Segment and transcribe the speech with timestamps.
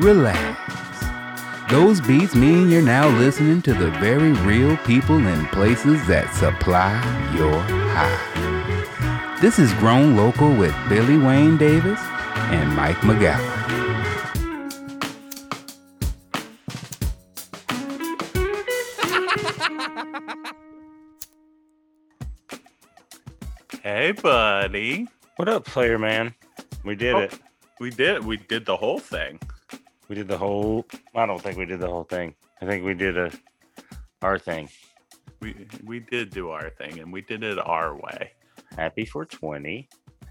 [0.00, 0.58] relax.
[1.70, 6.92] Those beats mean you're now listening to the very real people and places that supply
[7.36, 7.60] your
[7.94, 9.38] high.
[9.40, 12.00] This is Grown Local with Billy Wayne Davis
[12.50, 13.58] and Mike McGowan.
[23.82, 25.08] Hey, buddy.
[25.36, 26.34] What up, player man?
[26.84, 27.20] We did Oh.
[27.20, 27.38] it.
[27.78, 28.24] We did.
[28.24, 29.38] We did the whole thing.
[30.10, 30.86] We did the whole.
[31.14, 32.34] I don't think we did the whole thing.
[32.60, 33.30] I think we did a
[34.22, 34.68] our thing.
[35.40, 38.32] We we did do our thing, and we did it our way.
[38.76, 39.88] Happy 420.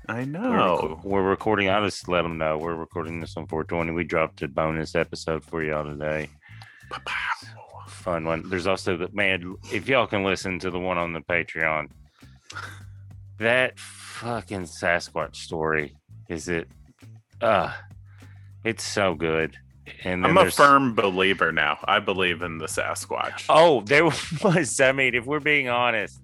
[0.10, 1.00] I We're, know.
[1.02, 1.70] we're recording.
[1.70, 3.94] I'll just let them know we're recording this on 420.
[3.94, 6.28] We dropped a bonus episode for y'all today.
[7.88, 8.50] Fun one.
[8.50, 9.56] There's also the man.
[9.72, 11.90] If y'all can listen to the one on the Patreon,
[13.38, 15.96] that fucking Sasquatch story
[16.28, 16.68] is it?
[17.40, 17.72] Uh
[18.66, 19.56] it's so good.
[20.04, 21.80] And I'm a there's- firm believer now.
[21.86, 23.46] I believe in the Sasquatch.
[23.50, 24.06] Oh, there
[24.44, 24.80] was.
[24.80, 26.20] I mean, if we're being honest,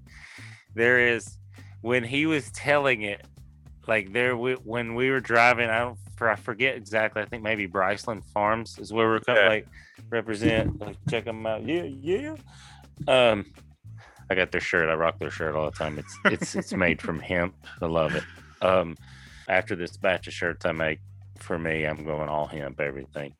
[0.74, 1.38] there is
[1.82, 3.26] when he was telling it,
[3.88, 5.70] like there we, when we were driving.
[5.70, 5.98] I don't.
[6.22, 7.22] I forget exactly.
[7.22, 9.44] I think maybe Briceland Farms is where we're coming.
[9.44, 9.50] Yeah.
[9.50, 9.68] Like
[10.10, 10.80] represent.
[10.80, 11.66] Like check them out.
[11.68, 12.36] Yeah, yeah.
[13.08, 13.46] Um,
[14.30, 14.90] I got their shirt.
[14.90, 16.00] I rock their shirt all the time.
[16.00, 17.54] It's it's it's made from hemp.
[17.82, 18.24] I love it.
[18.62, 18.98] Um,
[19.50, 21.00] after this batch of shirts I make
[21.39, 23.36] for me, I'm going all hemp everything.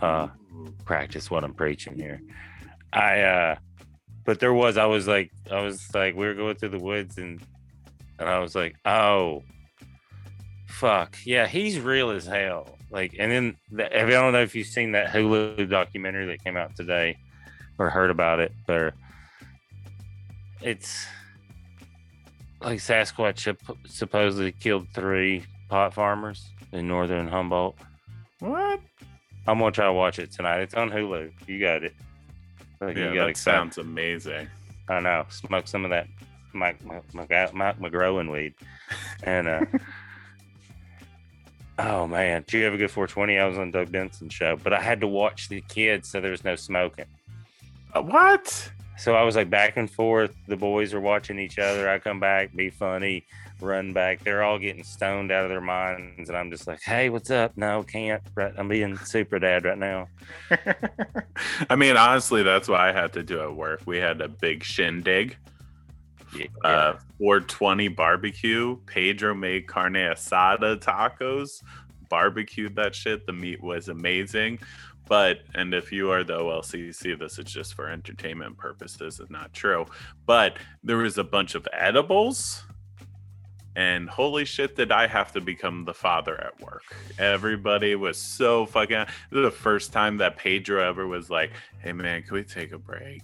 [0.00, 0.28] Uh,
[0.84, 2.20] practice what I'm preaching here.
[2.92, 3.56] I uh
[4.24, 7.18] but there was I was like I was like we were going through the woods
[7.18, 7.40] and
[8.18, 9.42] and I was like, oh
[10.66, 11.16] fuck.
[11.24, 12.76] Yeah, he's real as hell.
[12.90, 16.56] Like and then the, I don't know if you've seen that Hulu documentary that came
[16.56, 17.18] out today
[17.78, 18.94] or heard about it, but
[20.60, 21.06] it's
[22.60, 27.76] like Sasquatch supposedly killed three pot farmers in northern Humboldt.
[28.40, 28.80] What?
[29.46, 30.60] I'm gonna try to watch it tonight.
[30.60, 31.32] It's on Hulu.
[31.46, 31.94] You got it.
[32.80, 34.48] Like, Yeah, you got that sounds amazing.
[34.88, 35.24] I know.
[35.30, 36.06] Smoke some of that
[36.52, 38.54] Mike Mike, Mike, Mike McGrowan weed.
[39.22, 39.64] And uh
[41.78, 43.38] oh man, did you have a good 420?
[43.38, 46.30] I was on Doug Benson's show, but I had to watch the kids, so there
[46.30, 47.06] was no smoking.
[47.94, 48.70] Uh, what?
[48.98, 50.34] So I was like back and forth.
[50.48, 51.88] The boys are watching each other.
[51.88, 53.24] I come back, be funny,
[53.60, 54.24] run back.
[54.24, 57.56] They're all getting stoned out of their minds, and I'm just like, "Hey, what's up?
[57.56, 58.22] No, can't.
[58.34, 60.08] Right, I'm being super dad right now."
[61.70, 63.82] I mean, honestly, that's why I had to do at work.
[63.86, 65.36] We had a big shindig.
[66.36, 68.76] Yeah, Uh, 420 barbecue.
[68.86, 71.62] Pedro made carne asada tacos,
[72.10, 73.24] barbecued that shit.
[73.26, 74.58] The meat was amazing.
[75.08, 79.52] But, and if you are the OLCC, this is just for entertainment purposes, it's not
[79.52, 79.86] true.
[80.26, 82.62] But there was a bunch of edibles.
[83.76, 86.82] And holy shit, did I have to become the father at work?
[87.18, 89.06] Everybody was so fucking.
[89.30, 92.72] This is the first time that Pedro ever was like, hey man, can we take
[92.72, 93.22] a break?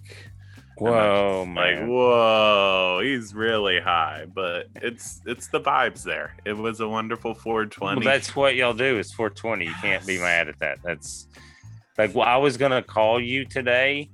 [0.77, 6.89] Whoa, like whoa he's really high but it's it's the vibes there it was a
[6.89, 8.99] wonderful 420 Well, that's what y'all do.
[8.99, 9.67] It's 420.
[9.67, 10.83] You can't be mad at that.
[10.83, 11.29] That's
[11.99, 14.11] like well, I was gonna call you today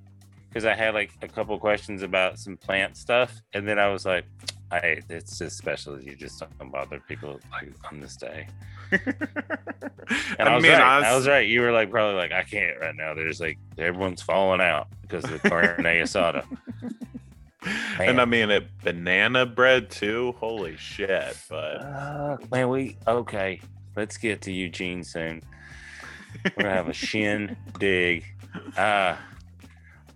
[0.48, 4.04] because I had like a couple questions about some plant stuff, and then I was
[4.04, 4.24] like,
[4.70, 6.00] I it's just special.
[6.00, 8.46] You just don't bother people like on this day.
[10.40, 10.80] And I, i was mean right.
[10.80, 11.46] honest- I was right.
[11.46, 13.14] You were like probably like I can't right now.
[13.14, 16.44] There's like everyone's falling out because of the carne asada.
[18.00, 23.60] and i mean it banana bread too holy shit but Uh, man, we okay.
[23.96, 25.42] Let's get to Eugene soon.
[26.44, 28.24] We're gonna have a shin dig.
[28.76, 29.16] Uh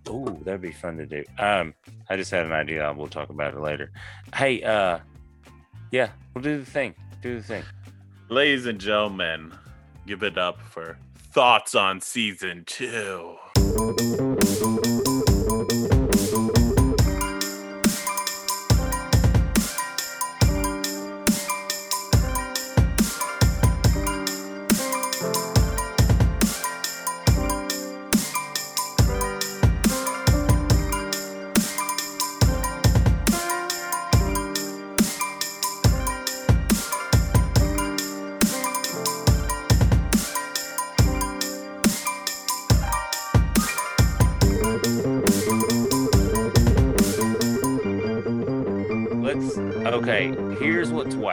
[0.09, 1.25] ooh, that'd be fun to do.
[1.39, 1.75] Um,
[2.11, 2.93] I just had an idea.
[2.97, 3.91] We'll talk about it later.
[4.35, 4.99] Hey, uh,
[5.91, 6.95] yeah, we'll do the thing.
[7.23, 7.63] Do the thing.
[8.29, 9.53] ladies and gentlemen
[10.07, 10.99] give it up for
[11.33, 13.37] thoughts on season two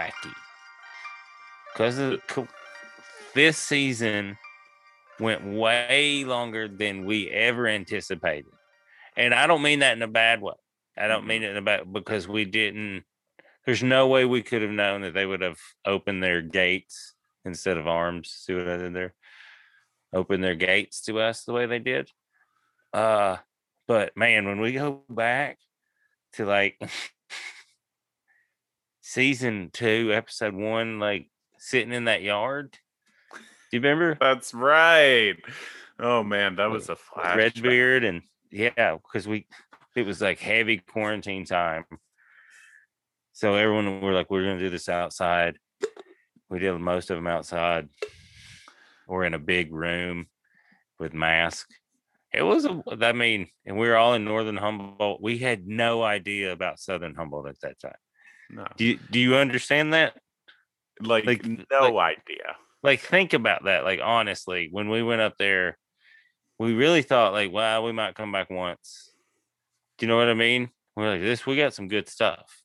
[0.01, 0.33] wacky.
[1.73, 2.19] Because
[3.33, 4.37] this season
[5.19, 8.51] went way longer than we ever anticipated,
[9.15, 10.53] and I don't mean that in a bad way.
[10.97, 13.03] I don't mean it in a bad because we didn't.
[13.65, 17.13] There's no way we could have known that they would have opened their gates
[17.45, 18.29] instead of arms.
[18.29, 19.13] See what I did there?
[20.13, 22.09] open their gates to us the way they did.
[22.93, 23.37] Uh,
[23.87, 25.57] but man, when we go back
[26.33, 26.79] to like
[29.11, 32.77] season two, episode one, like sitting in that yard.
[33.33, 33.39] Do
[33.77, 34.17] you remember?
[34.19, 35.35] That's right.
[35.99, 37.35] Oh man, that was a flash.
[37.35, 38.21] Redbeard and
[38.51, 39.47] yeah, because we
[39.97, 41.83] it was like heavy quarantine time.
[43.33, 45.57] So everyone were like, we're gonna do this outside.
[46.49, 47.89] We did most of them outside.
[49.07, 50.27] We're in a big room
[50.99, 51.75] with masks.
[52.33, 55.21] It was a, I mean, and we were all in Northern Humboldt.
[55.21, 57.91] We had no idea about Southern Humboldt at that time.
[58.51, 58.65] No.
[58.77, 60.17] Do you, do you understand that?
[60.99, 62.55] Like, Like- no idea.
[62.83, 63.83] Like, think about that.
[63.83, 65.77] Like, honestly, when we went up there,
[66.57, 69.11] we really thought, like, wow, we might come back once.
[69.97, 70.69] Do you know what I mean?
[70.95, 72.61] We're like, this, we got some good stuff.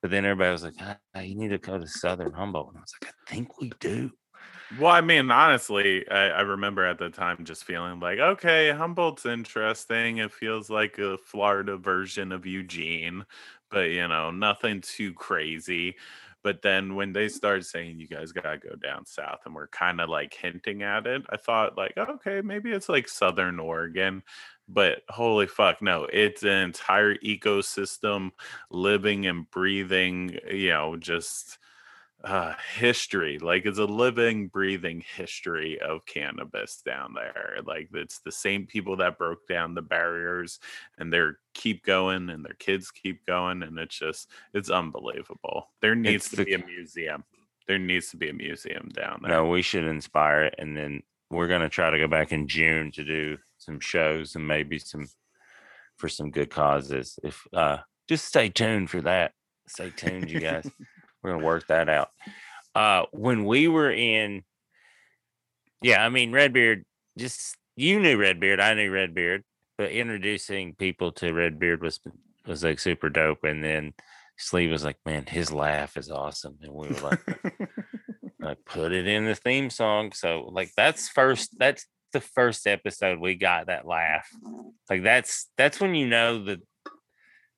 [0.00, 2.68] But then everybody was like, ah, you need to go to Southern Humboldt.
[2.68, 4.10] And I was like, I think we do.
[4.74, 9.26] Well, I mean, honestly, I, I remember at the time just feeling like, okay, Humboldt's
[9.26, 10.18] interesting.
[10.18, 13.26] It feels like a Florida version of Eugene,
[13.70, 15.96] but you know, nothing too crazy.
[16.42, 20.00] But then when they started saying you guys gotta go down south and we're kind
[20.00, 24.22] of like hinting at it, I thought like, okay, maybe it's like Southern Oregon.
[24.68, 28.30] But holy fuck, no, it's an entire ecosystem
[28.70, 31.58] living and breathing, you know, just
[32.24, 38.30] uh history like it's a living breathing history of cannabis down there like it's the
[38.30, 40.60] same people that broke down the barriers
[40.98, 45.94] and they're keep going and their kids keep going and it's just it's unbelievable there
[45.96, 47.24] needs It's to the- be a museum
[47.68, 50.54] there needs to be a museum down there No, we should inspire it.
[50.58, 54.34] And then we're going to try to go back in June to do some shows
[54.34, 55.08] and maybe some
[55.96, 57.18] for some good causes.
[57.22, 57.78] If uh
[58.08, 59.32] just stay tuned for that.
[59.68, 60.68] Stay tuned, you guys.
[61.22, 62.10] we're to work that out.
[62.74, 64.42] Uh when we were in
[65.82, 66.84] Yeah, I mean Redbeard
[67.18, 69.44] just you knew Redbeard, I knew Redbeard,
[69.78, 72.00] but introducing people to Redbeard was
[72.46, 73.94] was like super dope and then
[74.38, 77.20] Sleeve was like, "Man, his laugh is awesome." And we were like
[78.42, 80.12] I put it in the theme song.
[80.12, 84.28] So like that's first that's the first episode we got that laugh.
[84.90, 86.60] Like that's that's when you know that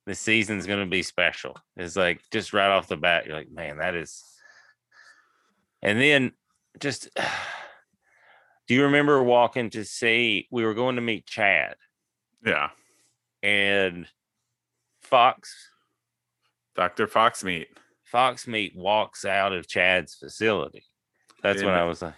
[0.05, 1.57] the season's gonna be special.
[1.75, 4.23] It's like just right off the bat, you're like, man, that is
[5.81, 6.31] and then
[6.79, 7.09] just
[8.67, 11.75] do you remember walking to see we were going to meet Chad
[12.43, 12.69] yeah
[13.43, 14.07] and
[15.01, 15.69] Fox
[16.75, 17.67] dr foxmeat
[18.05, 20.85] Fox Meat walks out of Chad's facility.
[21.43, 22.13] That's In when I was like,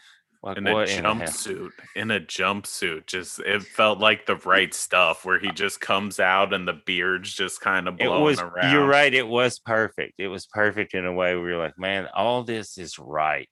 [0.48, 5.40] like in a jumpsuit in a jumpsuit just it felt like the right stuff where
[5.40, 8.72] he uh just comes out and the beard's just kind of It blowing was around
[8.72, 10.16] you're right, it was perfect.
[10.18, 13.50] It was perfect in a way where you're like, man, all this is right.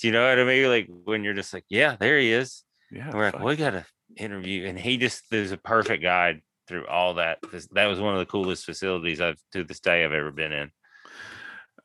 [0.00, 0.68] Do you know what I mean?
[0.68, 2.64] Like when you're just like, yeah, there he is.
[2.90, 3.42] yeah And we're like, fuck.
[3.42, 7.38] we got to interview, and he just there's a perfect guide through all that.
[7.72, 10.70] That was one of the coolest facilities I've to this day I've ever been in.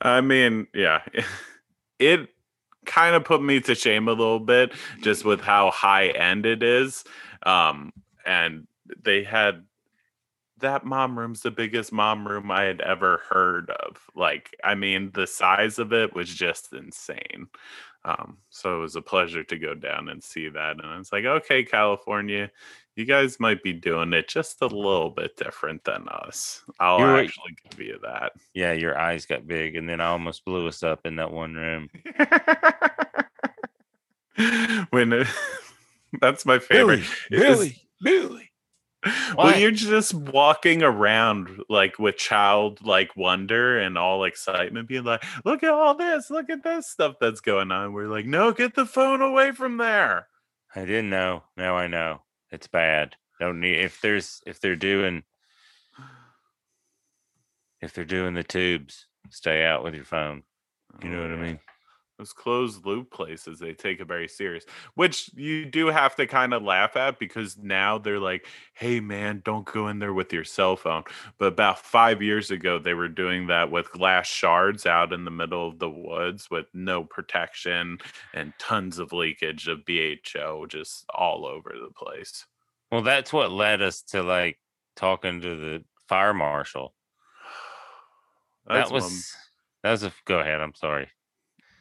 [0.01, 1.01] I mean, yeah,
[1.99, 2.29] it
[2.88, 6.63] kind of put me to shame a little bit just with how high end it
[6.63, 7.04] is.
[7.44, 7.94] Um,
[8.25, 8.68] and
[9.04, 9.63] they had
[10.60, 13.98] that mom room's the biggest mom room I had ever heard of.
[14.16, 17.48] Like, I mean, the size of it was just insane.
[18.06, 20.84] Um, so it was a pleasure to go down and see that.
[20.84, 22.50] And it's like, okay, California,
[22.98, 26.63] you guys might be doing it just a little bit different than us.
[26.80, 28.34] I'll You're- actually give you that.
[28.54, 31.54] Yeah, your eyes got big, and then I almost blew us up in that one
[31.56, 31.89] room.
[34.89, 35.32] when it- uh,
[36.22, 37.04] that's my favorite.
[37.32, 38.04] is- Billy.
[38.04, 38.42] when
[39.36, 39.60] What?
[39.60, 45.70] you're just walking around like with childlike wonder and all excitement, being like, "Look at
[45.72, 46.30] all this!
[46.30, 49.77] Look at this stuff that's going on." We're like, "No, get the phone away from
[49.77, 50.27] there."
[50.75, 51.44] I didn't know.
[51.56, 52.22] Now I know.
[52.51, 53.16] It's bad.
[53.39, 55.24] Don't need if there's if they're doing
[57.82, 60.44] if they're doing the tubes, stay out with your phone.
[61.04, 61.60] You know Oh, what I oh, mean?
[62.17, 66.51] Those closed loop places, they take it very serious, which you do have to kind
[66.51, 70.43] of laugh at because now they're like, hey, man, don't go in there with your
[70.43, 71.03] cell phone.
[71.38, 75.31] But about five years ago, they were doing that with glass shards out in the
[75.31, 78.00] middle of the woods with no protection
[78.33, 82.47] and tons of leakage of BHO just all over the place.
[82.91, 84.57] Well, that's what led us to like
[84.95, 86.95] talking to the fire marshal.
[88.67, 89.13] That was one,
[89.83, 90.59] that was a go ahead.
[90.62, 91.09] I'm sorry.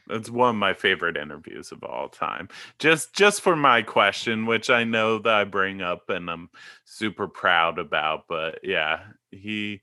[0.07, 2.49] That's one of my favorite interviews of all time.
[2.79, 6.49] Just just for my question, which I know that I bring up and I'm
[6.85, 8.25] super proud about.
[8.27, 8.99] But yeah,
[9.31, 9.81] he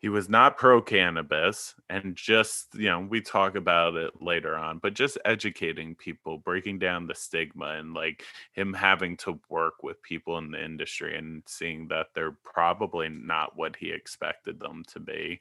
[0.00, 4.78] he was not pro cannabis and just you know we talk about it later on
[4.78, 10.02] but just educating people breaking down the stigma and like him having to work with
[10.02, 15.00] people in the industry and seeing that they're probably not what he expected them to
[15.00, 15.40] be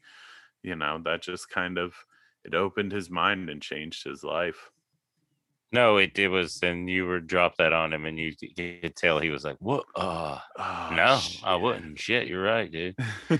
[0.63, 1.93] you know that just kind of
[2.47, 4.71] it opened his mind and changed his life
[5.73, 8.95] No, it, it was, and you were dropped that on him, and you, you could
[8.95, 9.83] tell he was like, "What?
[9.95, 11.99] Uh, oh, no, I wouldn't.
[11.99, 12.95] Shit, you're right, dude."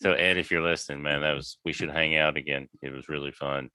[0.00, 2.68] So Ed, if you're listening, man, that was we should hang out again.
[2.82, 3.68] It was really fun.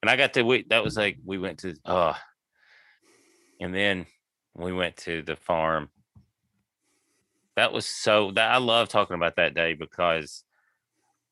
[0.00, 2.14] And I got to we that was like we went to uh
[3.60, 4.06] and then
[4.54, 5.90] we went to the farm.
[7.56, 10.43] That was so that I love talking about that day because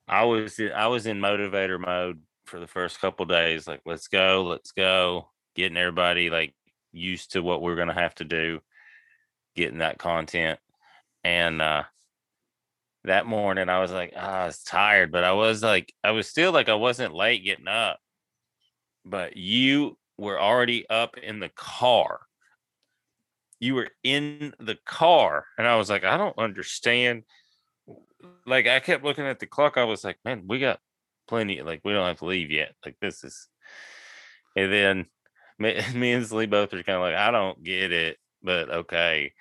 [0.09, 4.09] I was in, I was in motivator mode for the first couple days, like let's
[4.09, 6.55] go, let's go, getting everybody like
[6.93, 8.61] used to what we're gonna have to do,
[9.55, 10.59] getting that content.
[11.25, 11.85] And uh
[13.05, 16.29] that morning I was like, ah, I was tired, but I was like, I was
[16.29, 17.99] still like, I wasn't late getting up.
[19.05, 22.21] But you were already up in the car.
[23.59, 25.47] You were in the car.
[25.59, 27.25] And I was like, I don't understand.
[28.47, 29.77] Like, I kept looking at the clock.
[29.77, 30.81] I was like, man, we got
[31.29, 31.63] plenty.
[31.63, 32.75] Like, we don't have to leave yet.
[32.85, 33.49] Like, this is.
[34.57, 35.07] And then
[35.59, 39.33] me, me and Slee both are kind of like, I don't get it, but okay.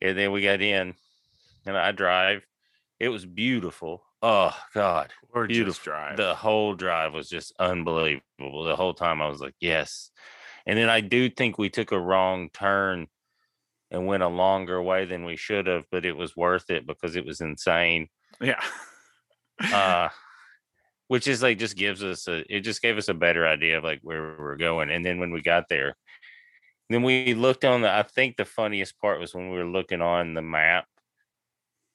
[0.00, 0.94] And then we got in
[1.66, 2.44] and I drive.
[2.98, 4.02] It was beautiful.
[4.20, 5.72] Oh God, or beautiful.
[5.72, 8.64] just drive the whole drive was just unbelievable.
[8.64, 10.10] The whole time I was like, yes.
[10.66, 13.06] And then I do think we took a wrong turn
[13.92, 17.14] and went a longer way than we should have, but it was worth it because
[17.14, 18.08] it was insane.
[18.40, 18.60] Yeah
[19.72, 20.08] Uh
[21.08, 23.84] which is like just gives us a it just gave us a better idea of
[23.84, 24.90] like where we were going.
[24.90, 25.96] And then when we got there,
[26.90, 30.02] then we looked on the I think the funniest part was when we were looking
[30.02, 30.86] on the map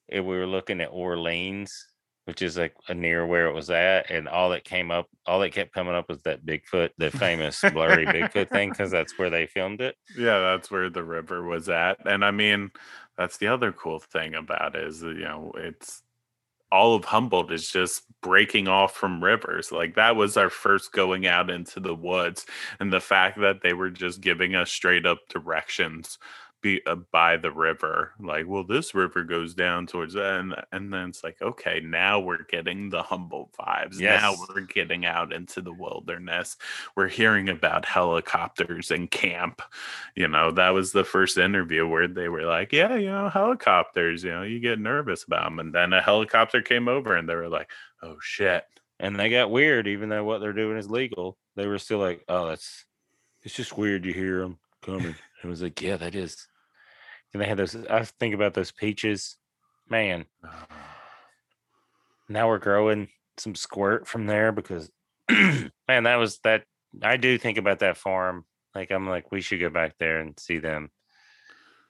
[0.09, 1.87] and we were looking at Orleans,
[2.25, 5.39] which is like a near where it was at, and all that came up, all
[5.39, 9.29] that kept coming up was that Bigfoot, the famous blurry Bigfoot thing, because that's where
[9.29, 9.95] they filmed it.
[10.17, 12.71] yeah that's where the river was at and i mean
[13.17, 16.02] that's the other cool thing about it is you know it's
[16.73, 19.71] all of humboldt is just breaking off from rivers.
[19.71, 22.47] Like that was our first going out into the woods
[22.79, 26.17] and the fact that they were just giving us straight up directions
[26.63, 30.93] be uh, by the river like well this river goes down towards that and, and
[30.93, 35.61] then it's like okay now we're getting the humboldt vibes now we're getting out into
[35.61, 36.57] the wilderness
[36.95, 39.61] we're hearing about helicopters and camp
[40.15, 44.23] you know that was the first interview where they were like yeah you know helicopters
[44.23, 47.35] you know you get nervous about them and then a helicopter came over and they
[47.35, 47.69] were like
[48.01, 48.65] oh shit
[48.99, 51.37] And they got weird, even though what they're doing is legal.
[51.55, 52.85] They were still like, "Oh, that's
[53.43, 56.47] it's just weird you hear them coming." It was like, "Yeah, that is."
[57.33, 57.75] And they had those.
[57.89, 59.37] I think about those peaches,
[59.89, 60.25] man.
[62.29, 64.91] now we're growing some squirt from there because
[65.31, 66.63] man that was that
[67.01, 68.45] i do think about that farm.
[68.75, 70.89] Like i'm like we should go back there and see them.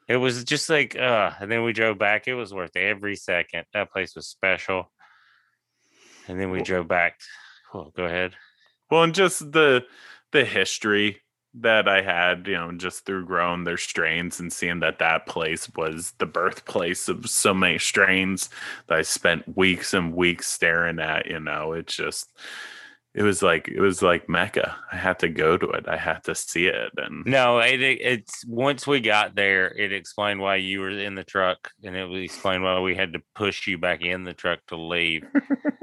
[0.07, 2.27] It was just like uh and then we drove back.
[2.27, 3.65] It was worth every second.
[3.73, 4.91] That place was special.
[6.27, 7.19] And then we Well- drove back.
[7.73, 8.35] Oh go ahead.
[8.89, 9.85] Well and just the
[10.31, 11.21] the history
[11.55, 15.69] that i had you know just through growing their strains and seeing that that place
[15.75, 18.49] was the birthplace of so many strains
[18.87, 22.31] that i spent weeks and weeks staring at you know it's just
[23.15, 24.75] it was like it was like mecca.
[24.91, 25.87] I had to go to it.
[25.87, 29.93] I had to see it and no it, it- it's once we got there it
[29.93, 33.67] explained why you were in the truck and it explained why we had to push
[33.67, 35.23] you back in the truck to leave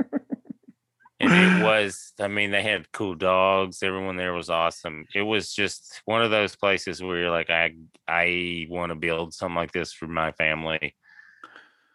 [1.20, 3.82] and it was i mean they had cool dogs.
[3.82, 5.06] Everyone there was awesome.
[5.14, 7.74] It was just one of those places where you're like i
[8.08, 10.96] i want to build something like this for my family.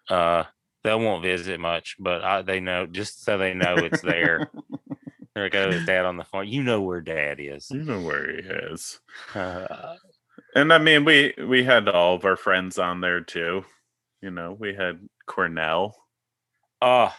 [0.10, 0.44] Uh
[0.84, 4.50] they won't visit much but I, they know just so they know it's there.
[5.34, 7.70] There goes dad on the phone you know where dad is.
[7.70, 9.02] You know where he is.
[9.34, 9.96] Uh,
[10.56, 13.66] and i mean we we had all of our friends on there too.
[14.22, 15.98] You know we had cornell.
[16.82, 17.14] Oh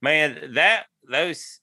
[0.00, 1.60] man, that those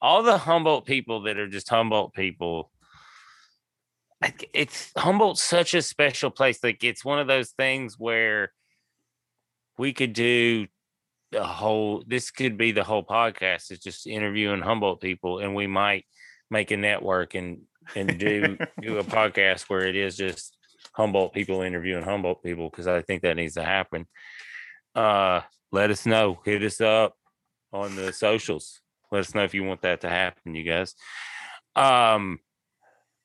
[0.00, 2.70] all the Humboldt people that are just Humboldt people.
[4.52, 6.62] It's Humboldt's such a special place.
[6.62, 8.52] Like it's one of those things where
[9.78, 10.66] we could do
[11.32, 12.02] the whole.
[12.06, 13.70] This could be the whole podcast.
[13.70, 16.06] It's just interviewing Humboldt people, and we might
[16.50, 17.62] make a network and
[17.94, 20.56] and do do a podcast where it is just
[20.92, 24.06] Humboldt people interviewing Humboldt people because I think that needs to happen.
[24.94, 26.40] Uh, let us know.
[26.44, 27.16] Hit us up
[27.82, 28.80] on the socials.
[29.10, 30.94] Let us know if you want that to happen, you guys.
[31.74, 32.40] Um,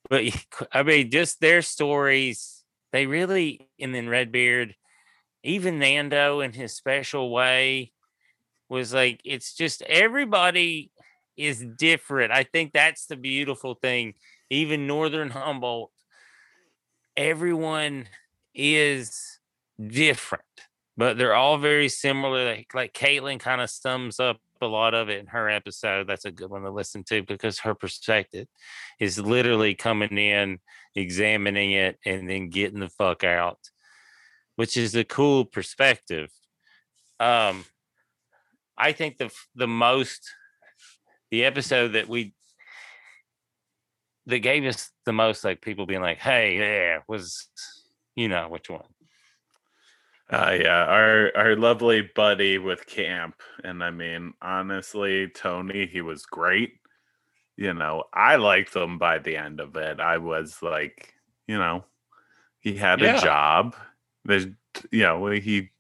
[0.10, 0.24] but
[0.72, 2.64] I mean, just their stories.
[2.92, 4.76] They really, and then Redbeard,
[5.44, 7.94] even Nando in his special way,
[8.70, 10.92] was like it's just everybody
[11.38, 12.32] is different.
[12.32, 14.14] I think that's the beautiful thing.
[14.50, 15.92] Even Northern Humboldt,
[17.16, 18.08] everyone
[18.54, 19.40] is
[19.82, 20.44] different,
[20.98, 22.46] but they're all very similar.
[22.46, 26.08] Like, like Caitlin kind of sums up a lot of it in her episode.
[26.08, 28.48] That's a good one to listen to because her perspective
[29.00, 30.60] is literally coming in,
[30.96, 33.60] examining it, and then getting the fuck out,
[34.56, 36.30] which is a cool perspective.
[37.20, 37.66] Um,
[38.78, 40.32] I think the the most
[41.30, 42.34] the episode that we
[44.26, 47.48] that gave us the most like people being like, "Hey, yeah," was
[48.16, 48.86] you know which one?
[50.32, 53.36] Uh, yeah, our our lovely buddy with camp,
[53.66, 56.76] and I mean, honestly, Tony, he was great.
[57.58, 60.00] You know, I liked him by the end of it.
[60.00, 61.14] I was like,
[61.48, 61.84] you know,
[62.60, 63.18] he had Yeah.
[63.18, 63.76] a job.
[64.24, 64.46] There's,
[64.92, 65.72] you know, he.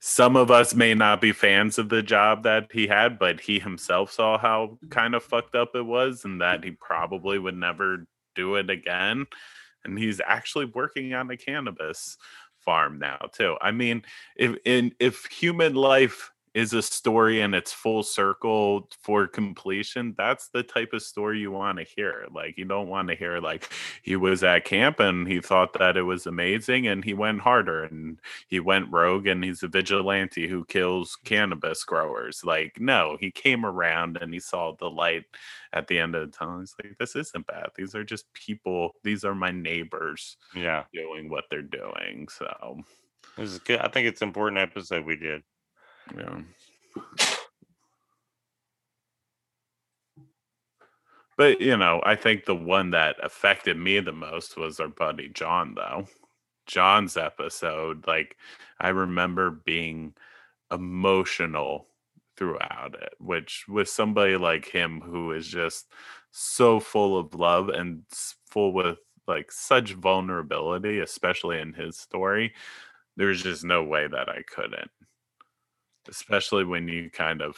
[0.00, 3.60] Some of us may not be fans of the job that he had, but he
[3.60, 8.06] himself saw how kind of fucked up it was, and that he probably would never
[8.34, 9.26] do it again.
[9.84, 12.18] And he's actually working on a cannabis
[12.64, 13.56] farm now too.
[13.60, 14.02] I mean,
[14.36, 20.48] if in if human life is a story and it's full circle for completion, that's
[20.48, 22.26] the type of story you want to hear.
[22.32, 23.70] Like you don't want to hear like
[24.02, 27.84] he was at camp and he thought that it was amazing and he went harder
[27.84, 32.42] and he went rogue and he's a vigilante who kills cannabis growers.
[32.44, 35.24] Like no, he came around and he saw the light
[35.72, 36.60] at the end of the tunnel.
[36.60, 37.70] He's like, this isn't bad.
[37.76, 38.94] These are just people.
[39.04, 42.26] These are my neighbors Yeah, doing what they're doing.
[42.28, 42.80] So,
[43.38, 43.80] it was good.
[43.80, 45.42] I think it's an important episode we did.
[46.16, 46.40] Yeah.
[51.36, 55.28] But, you know, I think the one that affected me the most was our buddy
[55.28, 56.06] John, though.
[56.66, 58.36] John's episode, like,
[58.80, 60.14] I remember being
[60.72, 61.86] emotional
[62.36, 65.88] throughout it, which with somebody like him who is just
[66.30, 68.02] so full of love and
[68.46, 72.54] full with like such vulnerability, especially in his story,
[73.16, 74.90] there's just no way that I couldn't.
[76.10, 77.56] Especially when you kind of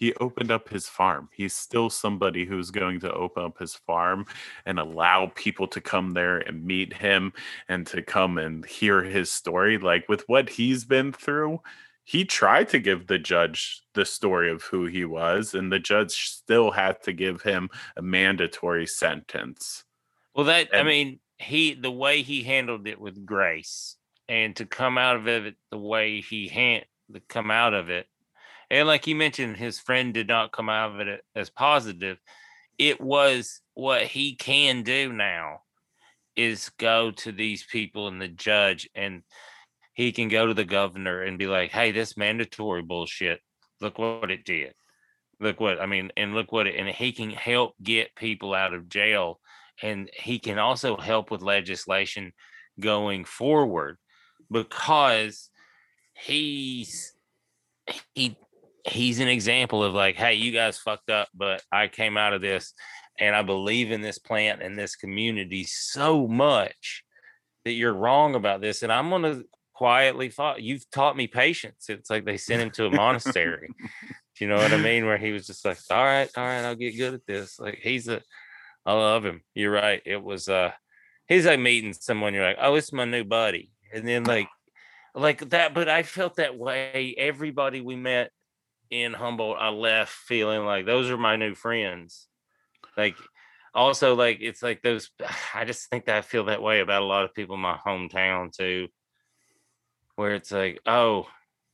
[0.00, 1.28] he opened up his farm.
[1.30, 4.24] He's still somebody who's going to open up his farm
[4.64, 7.34] and allow people to come there and meet him
[7.68, 9.76] and to come and hear his story.
[9.76, 11.60] Like with what he's been through,
[12.04, 16.30] he tried to give the judge the story of who he was, and the judge
[16.30, 19.84] still had to give him a mandatory sentence.
[20.34, 23.96] Well, that I mean, he the way he handled it with grace,
[24.28, 28.06] and to come out of it the way he had to come out of it,
[28.70, 32.18] and like you mentioned, his friend did not come out of it as positive.
[32.78, 35.62] It was what he can do now
[36.36, 39.22] is go to these people and the judge, and
[39.92, 43.40] he can go to the governor and be like, "Hey, this mandatory bullshit.
[43.80, 44.74] Look what it did.
[45.40, 48.74] Look what I mean, and look what it, and he can help get people out
[48.74, 49.40] of jail."
[49.82, 52.32] and he can also help with legislation
[52.78, 53.98] going forward
[54.50, 55.50] because
[56.20, 57.14] he's
[58.14, 58.36] he
[58.84, 62.40] he's an example of like hey you guys fucked up but i came out of
[62.40, 62.72] this
[63.18, 67.04] and i believe in this plant and this community so much
[67.64, 69.42] that you're wrong about this and i'm gonna
[69.74, 73.70] quietly thought you've taught me patience it's like they sent him to a monastery
[74.40, 76.74] you know what i mean where he was just like all right all right i'll
[76.74, 78.22] get good at this like he's a
[78.86, 79.42] I love him.
[79.54, 80.02] You're right.
[80.04, 80.72] It was uh
[81.28, 84.48] he's like meeting someone you're like, "Oh, it's my new buddy." And then like
[85.14, 88.30] like that but I felt that way everybody we met
[88.90, 92.26] in Humboldt I left feeling like those are my new friends.
[92.96, 93.16] Like
[93.74, 95.10] also like it's like those
[95.54, 97.76] I just think that I feel that way about a lot of people in my
[97.76, 98.88] hometown too
[100.16, 101.28] where it's like, "Oh,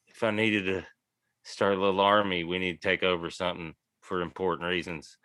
[0.07, 0.87] if I needed to
[1.43, 5.17] start a little army, we need to take over something for important reasons."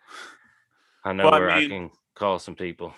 [1.04, 2.94] I know Well, where I mean- can call some people.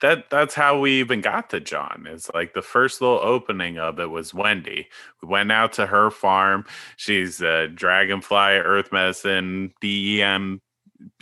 [0.00, 2.06] That that's how we even got to John.
[2.08, 4.88] It's like the first little opening of it was Wendy.
[5.22, 6.64] We went out to her farm.
[6.96, 10.60] She's a dragonfly earth medicine DEM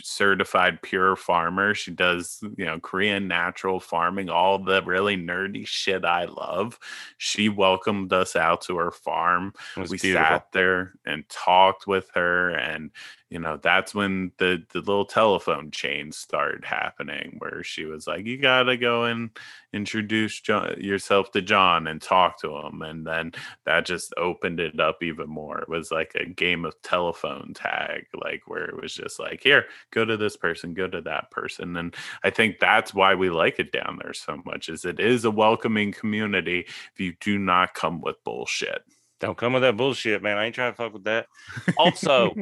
[0.01, 1.73] certified pure farmer.
[1.73, 6.79] She does, you know, Korean natural farming, all the really nerdy shit I love.
[7.17, 10.11] She welcomed us out to her farm we beautiful.
[10.11, 12.91] sat there and talked with her and
[13.29, 18.25] you know that's when the the little telephone chain started happening where she was like
[18.25, 19.29] you gotta go and
[19.71, 23.31] introduce John, yourself to john and talk to him and then
[23.65, 25.59] that just opened it up even more.
[25.59, 29.65] It was like a game of telephone tag like where it was just like here
[29.91, 33.59] go to this person go to that person and i think that's why we like
[33.59, 37.73] it down there so much is it is a welcoming community if you do not
[37.73, 38.83] come with bullshit
[39.19, 40.37] Don't come with that bullshit, man.
[40.37, 41.27] I ain't trying to fuck with that.
[41.77, 42.33] Also,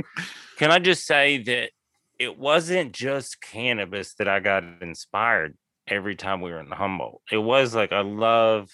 [0.57, 1.71] can I just say that
[2.19, 5.55] it wasn't just cannabis that I got inspired
[5.87, 7.21] every time we were in Humboldt.
[7.31, 8.69] It was like I love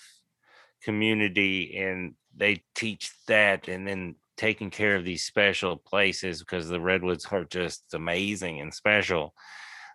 [0.83, 6.79] community and they teach that and then taking care of these special places because the
[6.79, 9.33] redwoods are just amazing and special.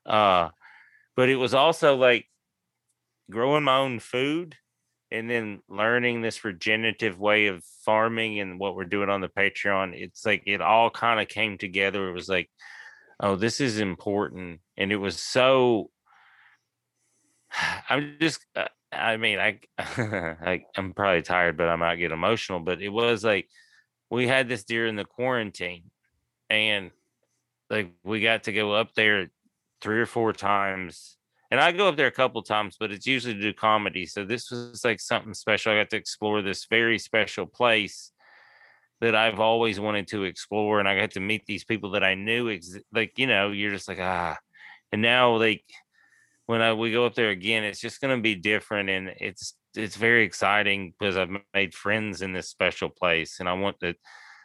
[0.07, 0.51] Uh
[1.16, 2.27] but it was also like
[3.31, 4.57] growing my own food
[5.11, 9.94] and then learning this regenerative way of farming and what we're doing on the Patreon,
[9.94, 12.09] it's like it all kind of came together.
[12.09, 12.51] It was like,
[13.21, 14.61] oh, this is important.
[14.77, 15.90] And it was so,
[17.88, 22.61] I'm just, uh, I mean, I, I, I'm probably tired, but I might get emotional.
[22.61, 23.49] But it was like
[24.11, 25.90] we had this deer in the quarantine,
[26.49, 26.90] and
[27.68, 29.31] like we got to go up there
[29.83, 31.18] three or four times
[31.51, 34.05] and I go up there a couple times, but it's usually to do comedy.
[34.07, 35.73] So this was like something special.
[35.73, 38.13] I got to explore this very special place
[39.01, 42.15] that I've always wanted to explore, and I got to meet these people that I
[42.15, 42.51] knew.
[42.51, 44.37] Ex- like you know, you're just like ah,
[44.93, 45.65] and now like
[46.47, 49.55] when I we go up there again, it's just going to be different, and it's
[49.75, 53.95] it's very exciting because I've made friends in this special place, and I want to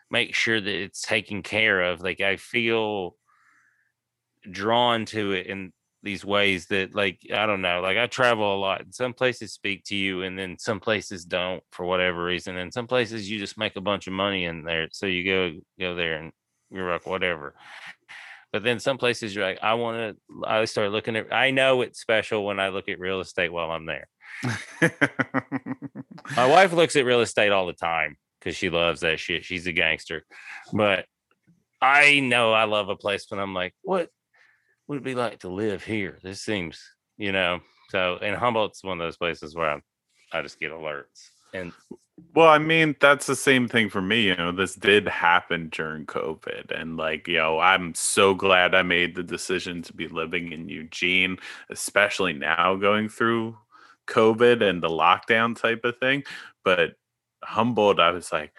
[0.10, 2.02] make sure that it's taken care of.
[2.02, 3.18] Like I feel
[4.50, 5.72] drawn to it and
[6.04, 8.82] these ways that like I don't know, like I travel a lot.
[8.82, 12.58] And some places speak to you and then some places don't for whatever reason.
[12.58, 14.90] And some places you just make a bunch of money in there.
[14.92, 16.34] So you go go there and
[16.70, 17.56] you're like whatever.
[18.52, 21.82] But then some places you're like, I want to I start looking at I know
[21.82, 24.08] it's special when I look at real estate while I'm there.
[26.36, 29.46] My wife looks at real estate all the time because she loves that shit.
[29.46, 30.26] She's a gangster.
[30.74, 31.06] But
[31.82, 34.10] I know I love a place when I'm like, what
[34.88, 36.20] would it be like to live here?
[36.24, 36.82] This seems,
[37.18, 37.60] you know.
[37.90, 39.82] So, and Humboldt's one of those places where I,
[40.40, 41.30] I just get alerts.
[41.54, 41.72] And
[42.36, 44.22] well, I mean, that's the same thing for me.
[44.22, 46.72] You know, this did happen during COVID.
[46.80, 50.70] And like, you know, I'm so glad I made the decision to be living in
[50.70, 51.38] Eugene,
[51.70, 53.58] especially now going through
[54.08, 56.24] COVID and the lockdown type of thing.
[56.64, 56.94] But
[57.44, 58.54] Humboldt, I was like,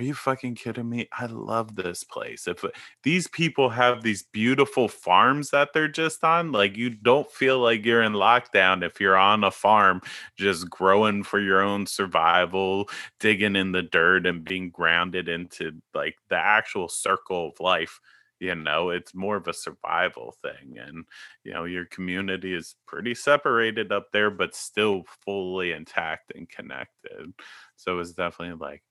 [0.00, 1.06] are you fucking kidding me?
[1.12, 2.48] I love this place.
[2.48, 2.70] If uh,
[3.02, 7.84] these people have these beautiful farms that they're just on, like you don't feel like
[7.84, 10.00] you're in lockdown if you're on a farm
[10.38, 16.16] just growing for your own survival, digging in the dirt and being grounded into like
[16.30, 18.00] the actual circle of life.
[18.38, 20.78] You know, it's more of a survival thing.
[20.78, 21.04] And,
[21.44, 27.34] you know, your community is pretty separated up there, but still fully intact and connected.
[27.76, 28.82] So it's definitely like,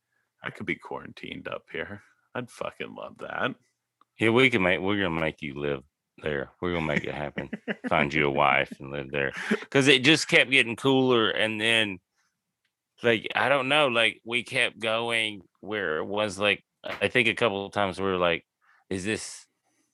[0.44, 2.02] I could be quarantined up here.
[2.36, 3.56] I'd fucking love that.
[4.20, 4.80] Yeah, we can make.
[4.80, 5.82] We're gonna make you live
[6.22, 6.52] there.
[6.62, 7.50] We're gonna make it happen.
[7.88, 9.32] Find you a wife and live there.
[9.50, 12.00] Because it just kept getting cooler, and then,
[13.02, 13.88] like, I don't know.
[13.88, 16.64] Like, we kept going where it was like.
[16.84, 18.46] I think a couple of times we were like,
[18.90, 19.46] "Is this?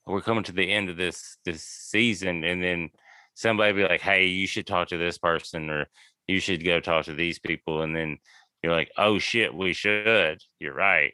[0.05, 2.89] We're coming to the end of this this season," and then
[3.33, 5.87] somebody be like, "Hey, you should talk to this person," or
[6.27, 8.19] "You should go talk to these people," and then
[8.65, 10.41] you're like, oh shit, we should.
[10.59, 11.13] You're right.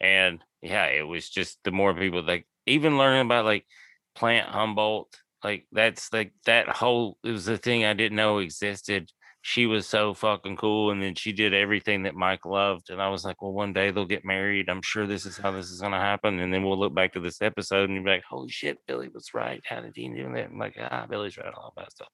[0.00, 3.66] And yeah, it was just the more people like even learning about like
[4.14, 9.10] plant Humboldt, like that's like that whole it was a thing I didn't know existed.
[9.42, 10.92] She was so fucking cool.
[10.92, 12.90] And then she did everything that Mike loved.
[12.90, 14.68] And I was like, well, one day they'll get married.
[14.68, 16.38] I'm sure this is how this is gonna happen.
[16.38, 19.08] And then we'll look back to this episode and you'll be like, holy shit, Billy
[19.08, 19.60] was right.
[19.64, 20.50] How did he do that?
[20.50, 22.08] I'm like, ah, Billy's right, on all that stuff.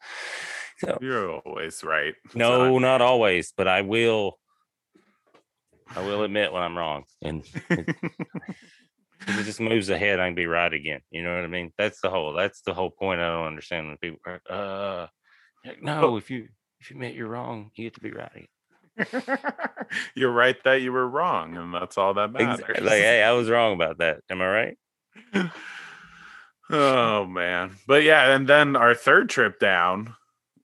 [0.78, 2.14] So you're always right.
[2.35, 4.38] No, not always, but I will
[5.96, 7.96] I will admit when I'm wrong, and it,
[9.28, 10.20] it just moves ahead.
[10.20, 11.00] I can be right again.
[11.11, 11.72] You know what I mean?
[11.78, 12.33] That's the whole.
[12.33, 13.20] That's the whole point.
[13.20, 15.07] I don't understand when people are, uh,
[15.64, 16.48] like, no, if you
[16.81, 18.48] if you admit you're wrong, you get to be right again.
[20.14, 22.61] you're right that you were wrong, and that's all that matters.
[22.61, 22.85] Exactly.
[22.85, 24.20] Like, hey, I was wrong about that.
[24.31, 24.78] Am I right?
[26.70, 30.14] oh man, but yeah, and then our third trip down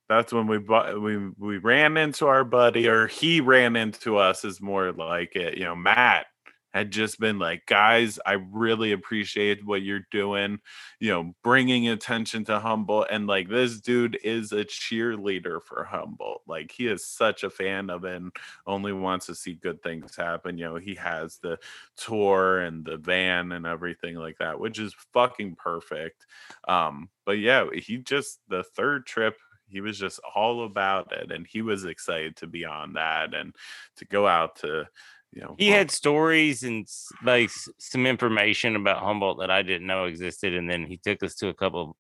[0.09, 4.45] that's when we bought we we ran into our buddy or he ran into us
[4.45, 6.27] is more like it you know matt
[6.75, 10.59] had just been like guys i really appreciate what you're doing
[11.01, 16.43] you know bringing attention to humboldt and like this dude is a cheerleader for humboldt
[16.47, 18.33] like he is such a fan of it and
[18.67, 21.59] only wants to see good things happen you know he has the
[21.97, 26.27] tour and the van and everything like that which is fucking perfect
[26.69, 29.37] um but yeah he just the third trip
[29.69, 33.55] he was just all about it and he was excited to be on that and
[33.97, 34.87] to go out to
[35.33, 36.87] you know he had stories and
[37.25, 41.35] like some information about humboldt that i didn't know existed and then he took us
[41.35, 41.97] to a couple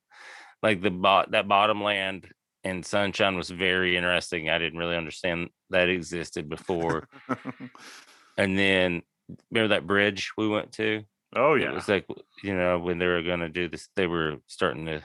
[0.62, 2.26] like the bot that bottom land
[2.64, 7.06] and sunshine was very interesting i didn't really understand that existed before
[8.38, 9.02] and then
[9.50, 11.02] remember that bridge we went to?
[11.34, 11.70] Oh yeah.
[11.70, 12.06] It was like
[12.42, 15.02] you know when they were gonna do this, they were starting to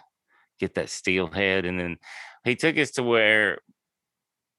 [0.63, 1.65] get that steelhead.
[1.65, 1.97] and then
[2.43, 3.59] he took us to where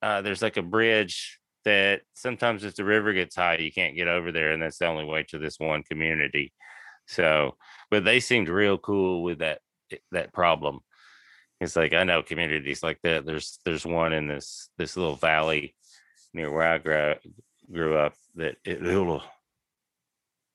[0.03, 4.09] uh, there's like a bridge that sometimes if the river gets high, you can't get
[4.09, 6.53] over there, and that's the only way to this one community.
[7.07, 7.57] So,
[7.91, 10.81] but they seemed real cool with that eh, that problem.
[11.61, 13.25] It's like I know communities like that.
[13.25, 15.75] There's there's one in this this little valley
[16.35, 17.15] near where I grew
[17.73, 19.23] grew up that it'll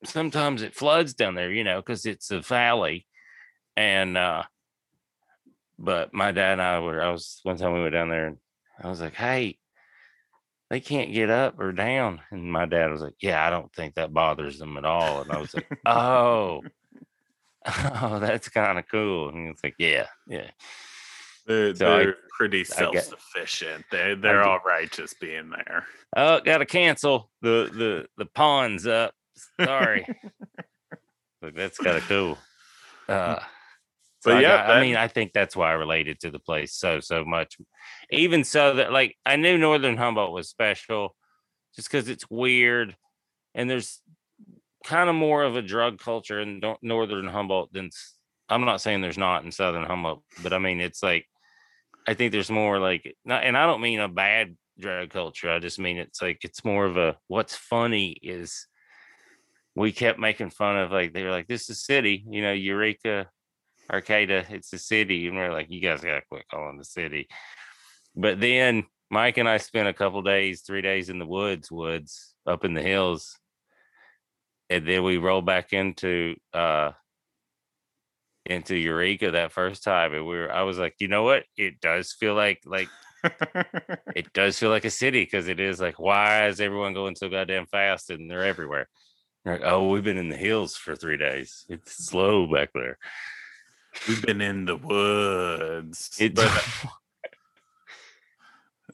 [0.06, 3.08] sometimes it floods down there, you know, because it's a valley.
[3.76, 4.44] And uh
[5.80, 8.38] but my dad and I were I was one time we went down there and
[8.84, 9.58] I was like, Hey,
[10.70, 12.22] they can't get up or down.
[12.32, 15.22] And my dad was like, Yeah, I don't think that bothers them at all.
[15.22, 16.62] And I was like, Oh,
[17.66, 19.30] oh, that's kind of cool.
[19.30, 20.52] And it's like, Yeah, yeah.
[21.48, 23.86] They're, So they're pretty I get- self-sufficient.
[23.92, 25.86] They they're all right just being there.
[26.16, 27.32] Oh, gotta cancel.
[27.42, 29.14] The the the pawn's up.
[29.62, 30.06] Sorry.
[31.42, 32.38] Look, that's kind of cool.
[33.08, 33.40] Uh
[34.20, 36.40] so But I, yeah, got- I mean, I think that's why I related to the
[36.40, 37.58] place so so much.
[38.12, 41.16] Even so that like I knew Northern Humboldt was special
[41.76, 42.96] just because it's weird
[43.56, 44.02] and there's
[44.84, 47.90] kind of more of a drug culture in Northern Humboldt than
[48.50, 51.26] I'm not saying there's not in Southern Humboldt, but I mean it's like
[52.08, 55.52] I think there's more like not, and I don't mean a bad drug culture.
[55.52, 58.68] I just mean it's like it's more of a what's funny is
[59.76, 63.28] we kept making fun of like they were like this is city, you know, Eureka,
[63.92, 67.28] Arcata, it's a city, and we're like you guys gotta quit calling the city.
[68.16, 72.34] But then Mike and I spent a couple days, three days in the woods, woods
[72.46, 73.38] up in the hills,
[74.70, 76.92] and then we rolled back into uh
[78.46, 81.82] into Eureka that first time, and we were I was like, you know what, it
[81.82, 82.90] does feel like like
[84.16, 87.30] it does feel like a city because it is like, why is everyone going so
[87.30, 88.88] goddamn fast and they're everywhere?
[89.46, 91.66] Like, oh, we've been in the hills for three days.
[91.70, 92.98] It's slow back there.
[94.08, 96.16] We've been in the woods.
[96.20, 96.90] It, but uh,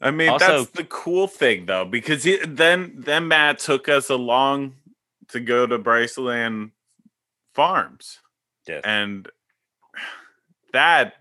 [0.02, 4.10] I mean, Also- that's the cool thing though, because he, then then Matt took us
[4.10, 4.74] along
[5.28, 6.70] to go to Briceland
[7.54, 8.18] Farms,
[8.68, 8.82] Yes.
[8.84, 9.28] and
[10.72, 11.14] that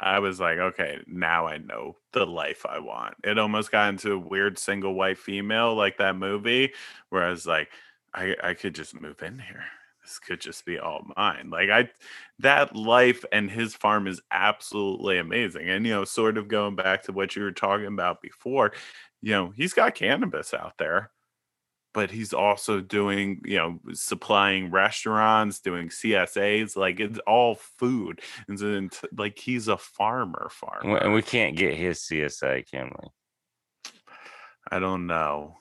[0.00, 3.14] I was like, okay, now I know the life I want.
[3.24, 6.72] It almost got into a weird single white female like that movie,
[7.10, 7.68] where I was like,
[8.12, 9.64] I I could just move in here.
[10.08, 11.50] This could just be all mine.
[11.50, 11.90] Like I
[12.38, 15.68] that life and his farm is absolutely amazing.
[15.68, 18.72] And you know, sort of going back to what you were talking about before,
[19.20, 21.10] you know, he's got cannabis out there,
[21.92, 28.22] but he's also doing, you know, supplying restaurants, doing CSAs, like it's all food.
[28.48, 30.96] And like he's a farmer farmer.
[30.96, 33.92] and we can't get his CSA, can we?
[34.70, 35.56] I don't know.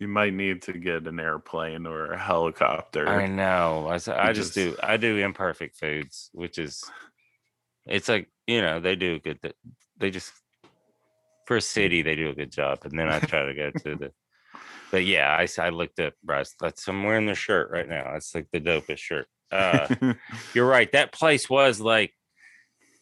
[0.00, 3.06] You might need to get an airplane or a helicopter.
[3.06, 3.88] I know.
[3.88, 3.96] I
[4.32, 4.76] just just- do.
[4.82, 6.82] I do imperfect foods, which is,
[7.86, 9.38] it's like you know they do good.
[9.98, 10.32] They just
[11.46, 13.96] for a city they do a good job, and then I try to go to
[13.96, 14.12] the.
[14.90, 16.54] But yeah, I, I looked up Bryce.
[16.60, 18.12] That's I'm wearing the shirt right now.
[18.14, 19.26] It's like the dopest shirt.
[19.50, 20.14] Uh,
[20.54, 20.90] you're right.
[20.92, 22.12] That place was like,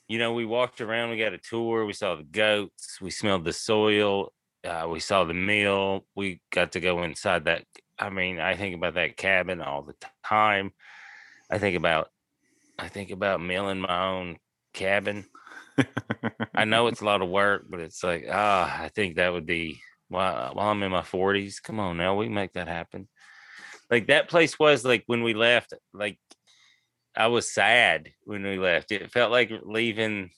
[0.09, 3.45] you know, we walked around, we got a tour, we saw the goats, we smelled
[3.45, 4.33] the soil,
[4.65, 7.65] uh, we saw the mill, we got to go inside that.
[7.99, 9.95] I mean, I think about that cabin all the
[10.25, 10.73] time.
[11.51, 12.09] I think about,
[12.79, 14.39] I think about milling my own
[14.73, 15.27] cabin.
[16.55, 19.47] I know it's a lot of work, but it's like, ah, I think that would
[19.47, 21.63] be while, while I'm in my 40s.
[21.63, 23.09] Come on now, we make that happen.
[23.91, 26.19] Like that place was like when we left, like
[27.17, 28.93] I was sad when we left.
[28.93, 30.31] It felt like leaving.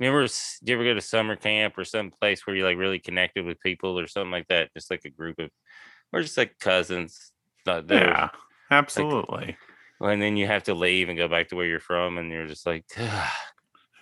[0.00, 0.32] Remember, do
[0.64, 3.60] you ever go to summer camp or some place where you like really connected with
[3.60, 4.72] people or something like that?
[4.74, 5.50] Just like a group of,
[6.12, 7.32] or just like cousins.
[7.66, 8.28] Not that are- yeah,
[8.70, 9.56] absolutely.
[10.00, 12.46] And then you have to leave and go back to where you're from, and you're
[12.46, 12.86] just like,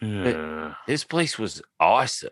[0.00, 0.74] Yeah.
[0.86, 2.30] this place was awesome.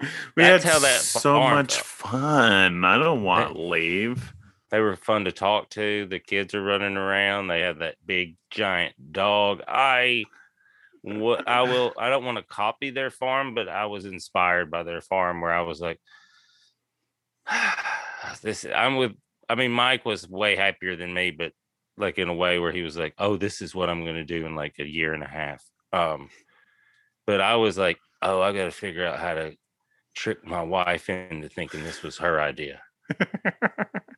[0.00, 2.12] We That's had how that so much felt.
[2.12, 2.84] fun.
[2.84, 4.32] I don't want to leave.
[4.70, 6.06] They were fun to talk to.
[6.06, 7.46] The kids are running around.
[7.48, 9.60] They have that big giant dog.
[9.68, 10.24] I
[11.04, 14.84] what I will I don't want to copy their farm, but I was inspired by
[14.84, 16.00] their farm where I was like
[18.42, 19.12] this I'm with
[19.48, 21.52] I mean Mike was way happier than me, but
[21.98, 24.24] like in a way where he was like, "Oh, this is what I'm going to
[24.24, 25.62] do in like a year and a half."
[25.92, 26.30] Um
[27.26, 29.56] but I was like, "Oh, I got to figure out how to
[30.14, 32.80] trick my wife into thinking this was her idea."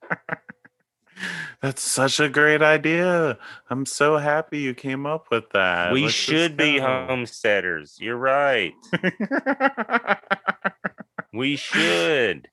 [1.63, 3.39] That's such a great idea.
[3.71, 5.93] I'm so happy you came up with that.
[5.93, 7.97] we Let's should be homesteaders.
[8.01, 8.75] You're right.
[11.33, 12.49] We should.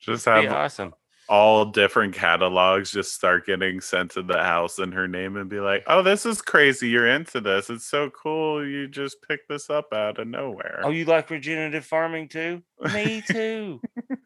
[0.00, 0.94] just Be have awesome.
[1.28, 5.58] all different catalogs just start getting sent to the house in her name and be
[5.58, 6.88] like, "Oh, this is crazy!
[6.88, 7.68] You're into this.
[7.68, 8.64] It's so cool.
[8.64, 12.62] You just picked this up out of nowhere." Oh, you like regenerative farming too?
[12.94, 13.80] Me too.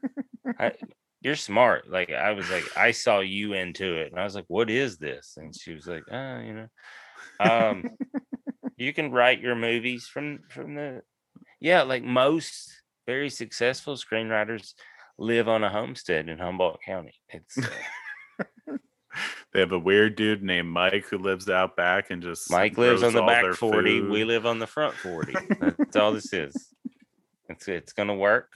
[0.59, 0.73] I,
[1.21, 1.91] you're smart.
[1.91, 4.99] Like I was like, I saw you into it, and I was like, "What is
[4.99, 6.69] this?" And she was like, "Ah, you know,
[7.41, 7.85] um,
[8.77, 11.03] you can write your movies from from the,
[11.61, 12.73] yeah, like most
[13.07, 14.73] very successful screenwriters."
[15.21, 17.15] live on a homestead in Humboldt County.
[17.29, 18.47] It's uh,
[19.53, 23.03] they have a weird dude named Mike who lives out back and just Mike lives
[23.03, 24.01] on the back 40.
[24.01, 24.11] food.
[24.11, 25.35] We live on the front 40.
[25.79, 26.75] That's all this is.
[27.49, 28.51] It's it's gonna work.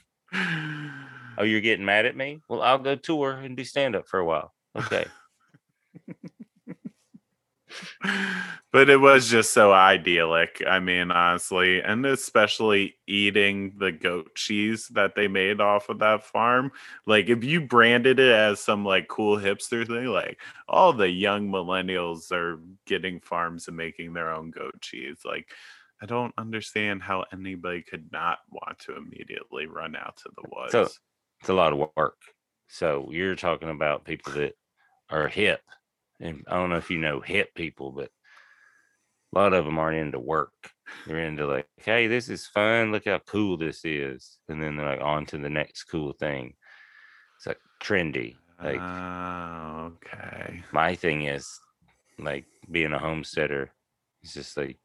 [1.38, 2.40] Oh, you're getting mad at me?
[2.48, 4.54] Well, I'll go tour and do stand up for a while.
[4.76, 5.06] Okay.
[8.72, 10.62] but it was just so idyllic.
[10.66, 16.24] I mean, honestly, and especially eating the goat cheese that they made off of that
[16.24, 16.72] farm.
[17.06, 21.48] Like, if you branded it as some like cool hipster thing, like all the young
[21.48, 25.18] millennials are getting farms and making their own goat cheese.
[25.24, 25.48] Like,
[26.02, 30.72] I don't understand how anybody could not want to immediately run out to the woods.
[30.72, 30.88] So-
[31.44, 32.16] It's a lot of work.
[32.68, 34.54] So you're talking about people that
[35.10, 35.60] are hip.
[36.18, 38.08] And I don't know if you know hip people, but
[39.34, 40.54] a lot of them aren't into work.
[41.06, 42.92] They're into like, hey, this is fun.
[42.92, 44.38] Look how cool this is.
[44.48, 46.54] And then they're like on to the next cool thing.
[47.36, 48.36] It's like trendy.
[48.62, 50.62] Like Oh, okay.
[50.72, 51.46] my thing is
[52.18, 53.70] like being a homesteader
[54.22, 54.78] it's just like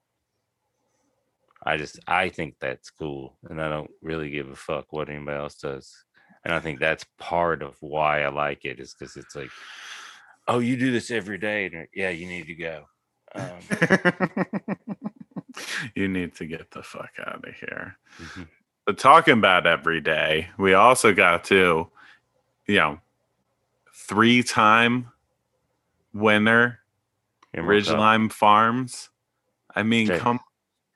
[1.63, 5.37] i just i think that's cool and i don't really give a fuck what anybody
[5.37, 5.95] else does
[6.43, 9.51] and i think that's part of why i like it is because it's like
[10.47, 12.85] oh you do this every day and yeah you need to go
[13.35, 13.51] um,
[15.95, 17.97] you need to get the fuck out of here.
[18.19, 18.47] mhm.
[18.85, 21.87] But talking about every day, we also got to,
[22.65, 22.99] you know,
[23.93, 25.11] three time
[26.11, 26.79] winner.
[27.55, 29.09] Ridgeline Farms.
[29.75, 30.39] I mean, come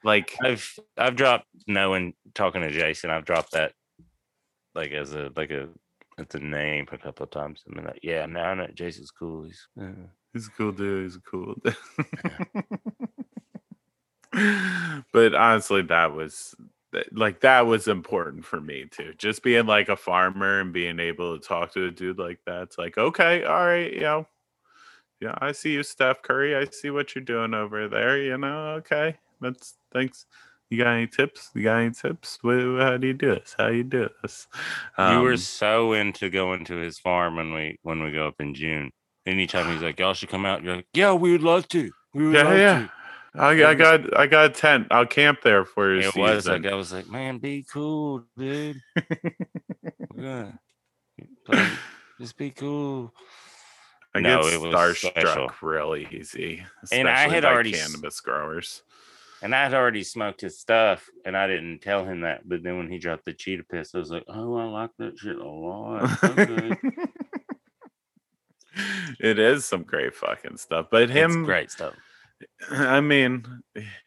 [0.03, 3.73] like i've i've dropped knowing talking to jason i've dropped that
[4.75, 5.69] like as a like a
[6.17, 9.11] it's a name a couple of times i mean like yeah now I know jason's
[9.11, 11.03] cool he's uh, he's a cool dude.
[11.03, 11.75] He's a cool dude.
[15.13, 16.55] but honestly, that was
[17.11, 19.13] like that was important for me too.
[19.17, 22.63] Just being like a farmer and being able to talk to a dude like that.
[22.63, 24.27] It's like, okay, all right, you know,
[25.19, 26.55] yeah, I see you, Steph Curry.
[26.55, 28.17] I see what you're doing over there.
[28.17, 30.25] You know, okay, that's thanks.
[30.73, 31.51] You got any tips?
[31.53, 32.39] You got any tips?
[32.41, 33.53] How do you do this?
[33.55, 34.47] How do you do this?
[34.97, 38.41] you were Um, so into going to his farm when we when we go up
[38.41, 38.89] in June.
[39.27, 41.91] Anytime he's like, "Y'all should come out," you're like, "Yeah, we would love to.
[42.15, 42.79] We would yeah, love yeah.
[42.79, 42.91] to."
[43.35, 44.87] I, I got I got a tent.
[44.89, 45.99] I'll camp there for you.
[45.99, 46.21] It season.
[46.23, 48.81] was like I was like, "Man, be cool, dude.
[50.15, 50.53] We're
[51.47, 51.71] gonna
[52.19, 53.13] just be cool."
[54.15, 58.81] I No, get it was starstruck really easy, And I had already cannabis growers.
[59.43, 62.47] And I had already smoked his stuff, and I didn't tell him that.
[62.47, 65.19] But then when he dropped the cheetah piss, I was like, "Oh, I like that
[65.19, 66.71] shit a lot." Okay.
[69.19, 71.93] it is some great fucking stuff, but it's him, great stuff.
[72.71, 73.45] I mean,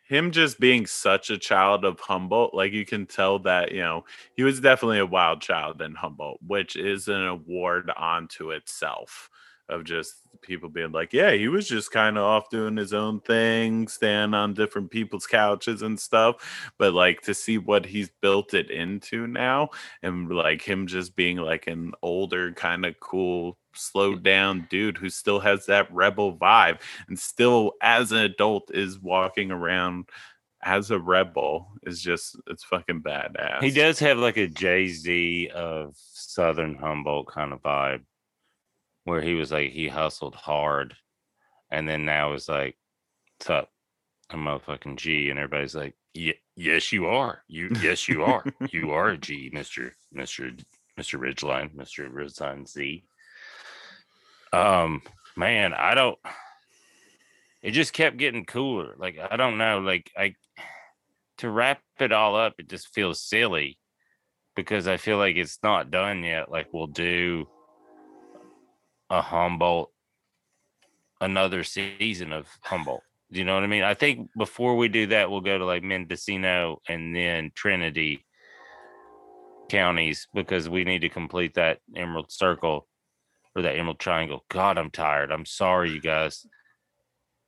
[0.08, 4.06] him just being such a child of Humboldt, like you can tell that you know
[4.36, 9.28] he was definitely a wild child in Humboldt, which is an award onto itself.
[9.68, 13.20] Of just people being like, yeah, he was just kind of off doing his own
[13.20, 16.70] thing, staying on different people's couches and stuff.
[16.78, 19.70] But like to see what he's built it into now,
[20.02, 25.10] and like him just being like an older, kind of cool, slowed down dude who
[25.10, 30.08] still has that rebel vibe and still as an adult is walking around
[30.62, 33.62] as a rebel is just it's fucking badass.
[33.62, 38.02] He does have like a Jay Z of Southern Humboldt kind of vibe,
[39.06, 40.94] where he was like he hustled hard,
[41.70, 42.76] and then now is like,
[43.38, 43.70] "What's up,
[44.30, 47.42] I'm motherfucking G," and everybody's like, "Yeah, yes, you are.
[47.46, 48.44] You, yes, you are.
[48.72, 50.50] you are a G, Mister, Mister,
[50.96, 53.04] Mister Ridgeline, Mister Ridgeline Z."
[54.52, 55.02] Um,
[55.36, 56.18] man, I don't.
[57.62, 58.96] It just kept getting cooler.
[58.98, 59.78] Like I don't know.
[59.78, 60.34] Like I
[61.38, 63.78] to wrap it all up, it just feels silly
[64.56, 66.50] because I feel like it's not done yet.
[66.50, 67.46] Like we'll do
[69.10, 69.90] a Humboldt,
[71.20, 73.02] another season of Humboldt.
[73.32, 73.82] Do you know what I mean?
[73.82, 78.24] I think before we do that, we'll go to like Mendocino and then Trinity
[79.68, 82.86] counties because we need to complete that Emerald Circle
[83.54, 84.44] or that Emerald Triangle.
[84.48, 85.32] God, I'm tired.
[85.32, 86.46] I'm sorry, you guys.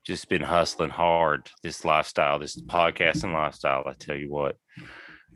[0.04, 3.84] Just been hustling hard this lifestyle, this podcasting lifestyle.
[3.86, 4.56] I tell you what.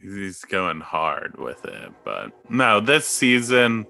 [0.00, 1.92] he's going hard with it.
[2.04, 3.86] But no, this season,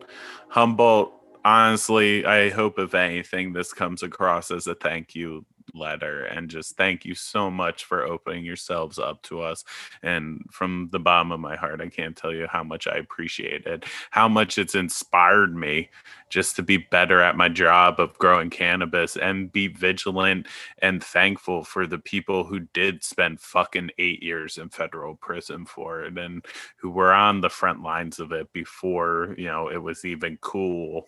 [0.48, 1.14] Humboldt,
[1.44, 6.76] honestly, I hope if anything, this comes across as a thank you letter and just
[6.76, 9.64] thank you so much for opening yourselves up to us.
[10.02, 13.64] And from the bottom of my heart i can't tell you how much i appreciate
[13.66, 15.88] it how much it's inspired me
[16.28, 20.46] just to be better at my job of growing cannabis and be vigilant
[20.78, 26.02] and thankful for the people who did spend fucking 8 years in federal prison for
[26.04, 26.44] it and
[26.76, 31.06] who were on the front lines of it before you know it was even cool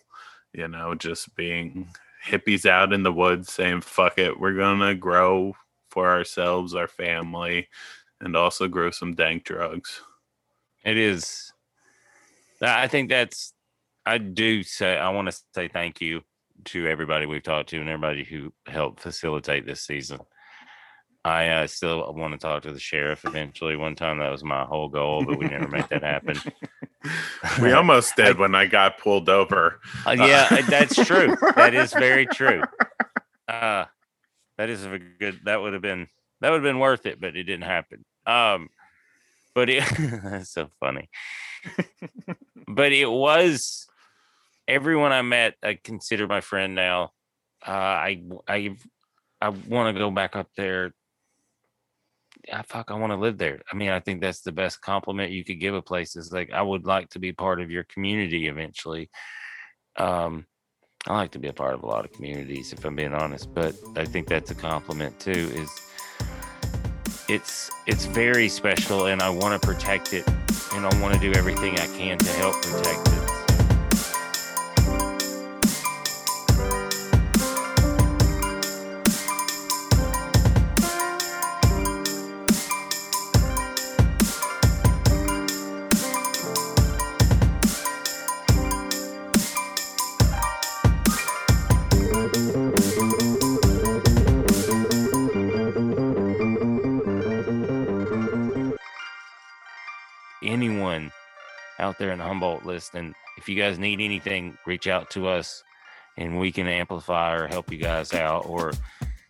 [0.55, 1.89] you know just being
[2.25, 5.55] hippies out in the woods saying fuck it we're gonna grow
[5.91, 7.69] for ourselves our family
[8.21, 10.01] and also grow some dank drugs
[10.85, 11.53] It is.
[12.61, 13.53] I think that's.
[14.07, 16.23] I do say I want to say thank you
[16.67, 20.21] to everybody we've talked to and everybody who helped facilitate this season.
[21.25, 23.77] I uh, still want to talk to the sheriff eventually.
[23.77, 26.39] One time that was my whole goal, but we never made that happen.
[27.63, 31.35] we almost did when i got pulled over Uh, yeah, uh, that's true.
[31.57, 32.63] That is very true.
[33.49, 33.87] Uh,
[34.59, 35.41] that is a good.
[35.45, 36.09] That would have been
[36.41, 38.05] that would have been worth it, but it didn't happen.
[38.27, 38.69] Um,
[39.55, 39.83] but it
[40.23, 41.09] that's so funny.
[42.69, 43.87] but it was
[44.69, 45.55] everyone I met.
[45.63, 47.13] I consider my friend now.
[47.67, 48.77] Uh, I I
[49.41, 50.93] I want to go back up there.
[52.53, 52.91] I fuck.
[52.91, 53.61] I want to live there.
[53.73, 56.17] I mean, I think that's the best compliment you could give a place.
[56.17, 59.11] Is like I would like to be part of your community eventually.
[59.97, 60.47] Um,
[61.07, 63.53] I like to be a part of a lot of communities, if I'm being honest.
[63.53, 65.31] But I think that's a compliment too.
[65.31, 65.71] Is
[67.29, 70.27] it's it's very special, and I want to protect it,
[70.73, 73.24] and I want to do everything I can to help protect it.
[101.95, 102.97] Out there in the Humboldt list.
[102.97, 105.63] And if you guys need anything, reach out to us
[106.17, 108.47] and we can amplify or help you guys out.
[108.47, 108.73] Or,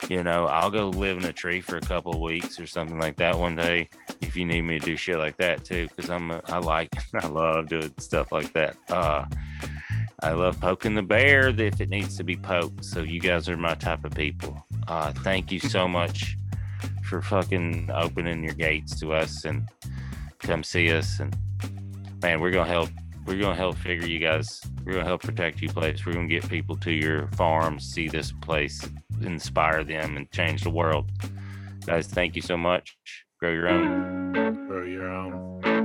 [0.08, 3.16] you know, I'll go live in a tree for a couple weeks or something like
[3.16, 3.90] that one day
[4.22, 5.88] if you need me to do shit like that too.
[5.94, 6.88] Cause I'm, I like,
[7.22, 8.78] I love doing stuff like that.
[8.88, 9.26] Uh,
[10.22, 12.82] I love poking the bear if it needs to be poked.
[12.82, 14.64] So you guys are my type of people.
[14.88, 16.38] Uh, thank you so much
[17.02, 19.68] for fucking opening your gates to us and
[20.38, 21.36] come see us and
[22.24, 22.88] man we're gonna help
[23.26, 26.06] we're gonna help figure you guys we're gonna help protect you place.
[26.06, 28.80] We're gonna get people to your farms see this place
[29.20, 31.10] inspire them and change the world.
[31.84, 32.96] Guys thank you so much.
[33.40, 34.32] Grow your own.
[34.68, 35.83] Grow your own